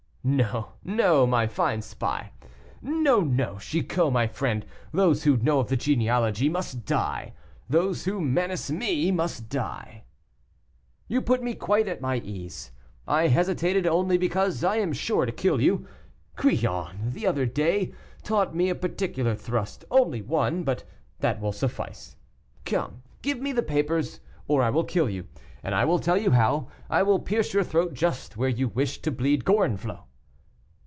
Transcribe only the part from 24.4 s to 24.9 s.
or I will